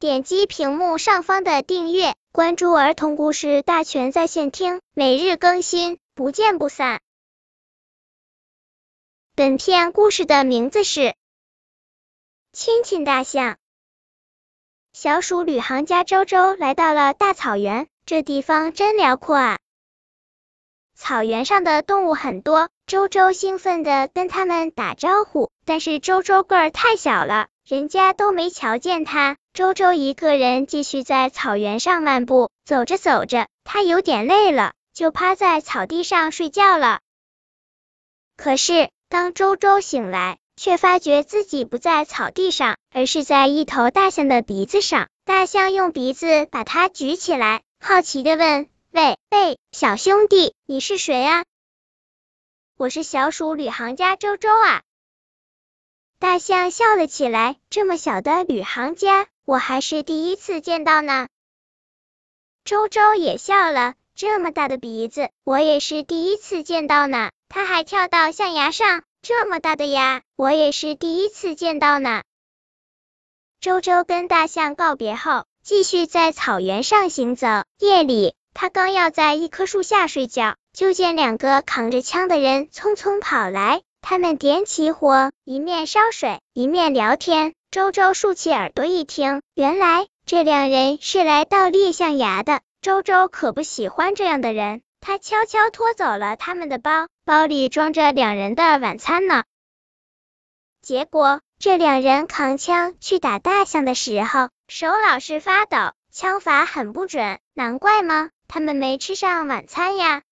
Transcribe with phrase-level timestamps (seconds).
[0.00, 7.00] 点击屏幕上方的订阅，关注儿童故事大全在线听，每日更新，不见不散。
[9.34, 11.00] 本片故事的名字是
[12.52, 13.54] 《亲亲大象》。
[14.92, 19.58] 小鼠旅行家周周来到了大草原，这地方真辽阔啊！
[20.94, 29.36] 草原上的动物很多，周周兴奋的跟他们打招呼，但是周周个儿太小了，人家都没瞧见他。
[29.58, 37.00] 周周一个人继续在草原上漫步，走着走着，他有点累了，就趴在草地上睡觉了。
[38.36, 45.08] 可是，当周周醒来，却发觉自己不在草地上，而是在一头大象的鼻子上。
[45.24, 51.44] 大象用鼻子把它举起来，好奇的问：“喂喂，小兄弟，你是谁啊
[52.78, 54.82] ？”“我是小鼠旅行家周周啊。”
[56.20, 61.28] 大象笑了起来：“这么小的旅行家，我还是第一次见到呢。”
[62.64, 72.22] 周周也笑了：“这么大的鼻子，我也是第一次见到呢。”他还跳到象牙上，这么大的牙，我也是第一次见到呢。
[73.60, 77.46] 周周跟大象告别后，继续在草原上行走。
[77.78, 83.82] 夜里，他刚要在一棵树下睡觉，就见两个扛着枪的人匆匆跑来。
[84.00, 87.54] 他们点起火，一面烧水，一面聊天。
[87.70, 92.60] 周周竖起耳朵一听，原来这两人是来盗猎象牙的。
[92.80, 94.80] 周周可不喜欢这样的人。
[95.00, 99.44] 他悄悄拖走了他们的包，包里装着两人的晚餐呢。
[100.80, 105.76] 结果这两人扛枪去打大象的时候，手老是发抖，
[106.10, 108.30] 枪法很不准，难怪吗？
[108.48, 110.22] 他们没吃上晚餐呀。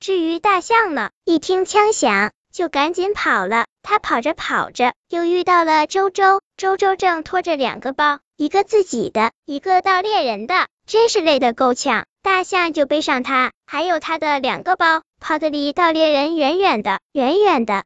[0.00, 3.66] 至于大象呢，一听枪响就赶紧跑了。
[3.82, 6.40] 他跑着跑着，又遇到了周周。
[6.56, 12.06] 周周正拖着两个包，一个自己的，一个盗猎人的，真是累得够呛。
[12.22, 17.84] 大象就背上他，还有他的两个包，跑得离盗猎人远远的，远远的。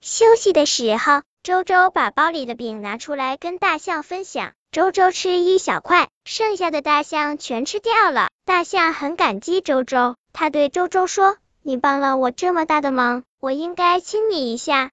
[0.00, 4.52] 休息的时候，周周把包里的饼拿出来跟大象分享。
[4.70, 8.28] 周周吃一小块，剩下的大象全吃掉了。
[8.44, 14.92] 大象很感激周周，他对周周说：“你帮了我这么大的忙，我应该亲你一下。”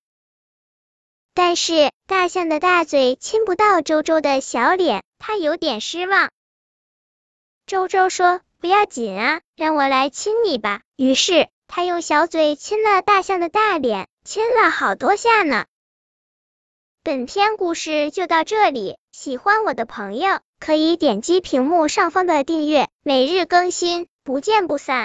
[1.35, 6.31] 但是大象的大嘴亲不到周周的小脸，他有点失望。
[7.67, 15.65] 周周说：“不要紧啊，让我来亲你吧。”于是他用小嘴亲了大象的大脸，亲了好多下呢。
[17.03, 25.03] 本篇故事就到这里，喜欢我的朋友可以点击屏幕上方的订阅，每日更新，不见不散。